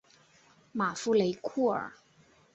[0.71, 1.93] 马夫雷库尔。